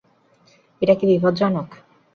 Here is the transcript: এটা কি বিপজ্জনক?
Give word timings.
এটা 0.81 0.93
কি 0.99 1.05
বিপজ্জনক? 1.11 1.69